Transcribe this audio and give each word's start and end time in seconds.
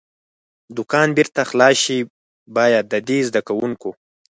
دوکان 0.77 1.07
بېرته 1.17 1.41
خلاص 1.49 1.75
شي، 1.83 1.99
باید 2.55 2.85
د 2.93 2.95
دې 3.07 3.19
زده 3.27 3.41
کوونکو. 3.47 3.89